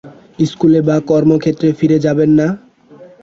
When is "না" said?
2.39-2.47